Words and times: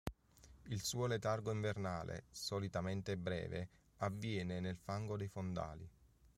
Il 0.69 0.81
suo 0.83 1.05
letargo 1.05 1.51
invernale, 1.51 2.23
solitamente 2.31 3.15
breve, 3.17 3.69
avviene 3.97 4.59
nel 4.59 4.75
fango 4.79 5.15
dei 5.15 5.27
fondali. 5.27 5.87